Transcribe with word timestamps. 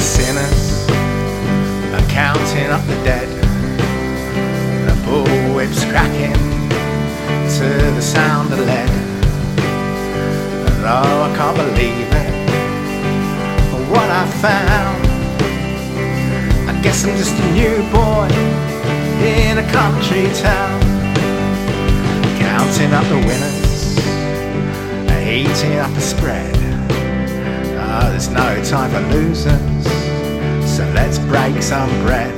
sinners 0.00 0.88
are 1.94 2.08
counting 2.08 2.70
up 2.70 2.84
the 2.86 2.94
dead. 3.04 3.28
The 4.86 4.94
bullwhip's 5.02 5.84
cracking 5.86 6.34
to 7.58 7.68
the 7.94 8.02
sound 8.02 8.52
of 8.52 8.60
lead. 8.60 8.90
And 10.68 10.84
oh, 10.84 11.28
I 11.28 11.36
can't 11.36 11.56
believe 11.56 12.08
it. 12.12 12.30
What 13.90 14.08
I 14.10 14.26
found. 14.42 15.06
I 16.68 16.80
guess 16.82 17.04
I'm 17.04 17.16
just 17.16 17.34
a 17.34 17.52
new 17.52 17.76
boy 17.90 18.28
in 19.24 19.58
a 19.58 19.72
country 19.72 20.30
town. 20.34 20.80
Counting 22.38 22.92
up 22.92 23.04
the 23.08 23.16
winners, 23.26 23.98
hating 25.08 25.78
up 25.78 25.92
the 25.94 26.00
spread. 26.00 26.67
There's 27.88 28.30
no 28.30 28.62
time 28.64 28.90
for 28.90 29.00
losers, 29.14 29.84
so 30.68 30.82
let's 30.92 31.18
break 31.30 31.62
some 31.62 31.88
bread. 32.02 32.34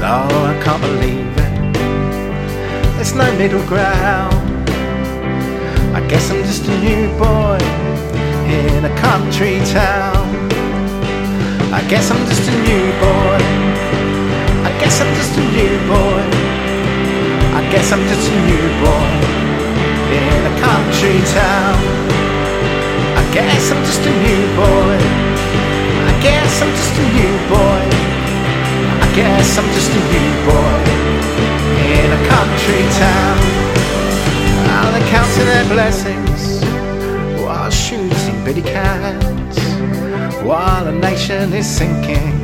Though 0.00 0.28
I 0.50 0.60
can't 0.64 0.82
believe 0.82 1.38
it, 1.38 1.74
there's 2.96 3.14
no 3.14 3.30
middle 3.38 3.64
ground. 3.66 4.68
I 5.94 6.04
guess 6.08 6.30
I'm 6.32 6.42
just 6.42 6.64
a 6.66 6.78
new 6.80 7.16
boy 7.16 7.58
in 8.50 8.84
a 8.84 8.94
country 8.98 9.60
town. 9.70 10.26
I 11.72 11.80
guess 11.88 12.10
I'm 12.10 12.26
just 12.26 12.48
a 12.50 12.56
new 12.68 12.86
boy. 12.98 13.38
I 14.66 14.70
guess 14.80 15.00
I'm 15.00 15.14
just 15.14 15.38
a 15.38 15.44
new 15.56 15.78
boy. 15.86 16.24
I 17.54 17.62
guess 17.70 17.92
I'm 17.92 18.02
just 18.08 18.28
a 18.28 18.38
new 18.50 18.66
boy 18.82 19.10
in 20.18 20.40
a 20.52 20.60
country 20.60 21.20
town. 21.32 21.87
I 23.38 23.40
guess 23.40 23.70
I'm 23.70 23.84
just 23.84 24.00
a 24.00 24.10
new 24.10 24.44
boy. 24.56 24.98
I 26.10 26.20
guess 26.20 26.60
I'm 26.60 26.72
just 26.74 26.94
a 26.98 27.06
new 27.18 27.34
boy. 27.46 27.84
I 28.98 29.08
guess 29.14 29.56
I'm 29.56 29.68
just 29.78 29.92
a 29.94 30.02
new 30.10 30.32
boy 30.42 30.82
in 31.94 32.08
a 32.10 32.20
country 32.26 32.82
town. 32.98 33.38
They're 34.92 35.10
counting 35.10 35.46
their 35.46 35.64
blessings 35.68 36.64
while 37.44 37.70
shooting 37.70 38.44
bitty 38.44 38.62
cans, 38.62 39.56
while 40.42 40.88
a 40.88 40.92
nation 40.92 41.52
is 41.52 41.66
sinking 41.68 42.34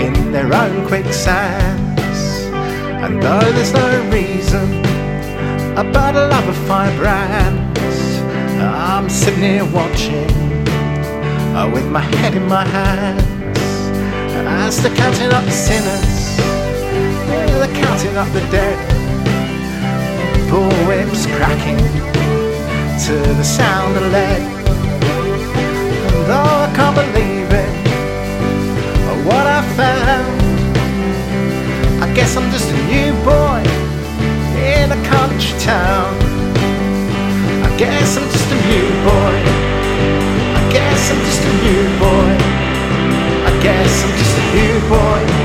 in 0.00 0.32
their 0.32 0.54
own 0.54 0.86
quicksands. 0.86 2.18
And 3.04 3.22
though 3.22 3.52
there's 3.52 3.74
no 3.74 4.10
reason 4.10 4.80
about 5.76 6.14
a 6.16 6.28
love 6.28 6.48
of 6.48 6.56
fire 6.66 6.96
brands, 6.96 7.71
I'm 8.64 9.08
sitting 9.08 9.42
here 9.42 9.64
watching 9.64 10.30
uh, 11.56 11.70
with 11.72 11.86
my 11.90 12.00
head 12.00 12.34
in 12.34 12.46
my 12.46 12.64
hands 12.64 13.22
And 14.36 14.48
as 14.48 14.82
they're 14.82 14.94
counting 14.94 15.32
up 15.32 15.44
the 15.44 15.50
sinners, 15.50 16.36
they're 17.26 17.74
counting 17.84 18.16
up 18.16 18.28
the 18.32 18.40
dead 18.50 18.78
bullwhips 20.52 21.26
cracking 21.36 21.78
to 23.06 23.14
the 23.34 23.42
sound 23.42 23.96
of 23.96 24.12
lead. 24.12 24.42
And 26.06 26.26
though 26.28 26.52
I 26.66 26.72
can't 26.76 26.94
believe 26.94 27.50
it, 27.50 27.82
what 29.26 29.46
I 29.46 29.62
found, 29.80 30.42
I 32.02 32.12
guess 32.14 32.36
I'm 32.36 32.50
just 32.50 32.68
a 32.70 32.78
new 32.92 33.12
boy 33.24 33.62
in 34.60 34.92
a 34.92 35.08
country 35.08 35.58
town. 35.58 36.21
I 37.82 37.84
guess 37.84 38.16
I'm 38.16 38.30
just 38.30 38.48
a 38.48 38.54
new 38.68 38.88
boy. 39.02 39.42
I 40.54 40.70
guess 40.70 41.10
I'm 41.10 41.18
just 41.24 41.42
a 41.42 41.52
new 41.66 41.98
boy. 41.98 42.32
I 43.44 43.60
guess 43.60 44.04
I'm 44.04 44.16
just 44.16 44.38
a 44.38 44.44
new 44.54 44.88
boy 44.88 45.41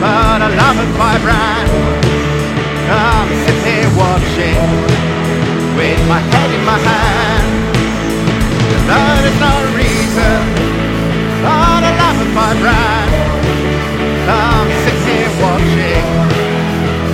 but 0.00 0.42
a 0.42 0.50
love 0.60 0.78
of 0.78 0.90
vibrant, 1.00 1.70
I'm 2.88 3.28
sitting 3.44 3.64
here 3.64 3.90
watching 3.96 4.60
with 5.76 6.00
my 6.08 6.20
head 6.20 6.50
in 6.52 6.62
my 6.64 6.78
hand. 6.88 7.48
Though 8.88 9.18
there's 9.24 9.40
no 9.40 9.54
reason 9.74 10.38
but 11.42 11.80
a 11.82 11.92
love 12.02 12.18
of 12.24 12.30
vibrant. 12.36 13.10
I'm 14.28 14.68
sitting 14.84 15.06
here 15.08 15.32
watching 15.42 16.06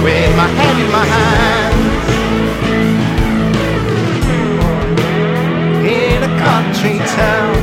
with 0.03 0.31
my 0.37 0.49
head 0.59 0.77
in 0.83 0.91
my 0.91 1.07
hands 1.15 1.83
in 5.87 6.21
a 6.23 6.33
country 6.47 6.97
town. 7.15 7.57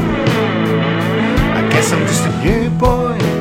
I 1.60 1.62
guess 1.72 1.92
I'm 1.92 2.06
just 2.08 2.26
a 2.26 2.32
new 2.44 2.70
boy 2.78 3.39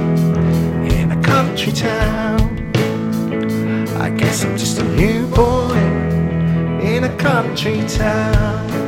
country 1.58 1.72
town. 1.72 2.40
I 4.00 4.10
guess 4.10 4.44
I'm 4.44 4.56
just 4.56 4.78
a 4.78 4.84
new 4.94 5.26
boy 5.26 5.74
in 6.80 7.02
a 7.02 7.16
country 7.16 7.84
town. 7.88 8.87